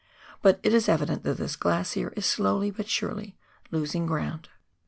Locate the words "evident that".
0.89-1.37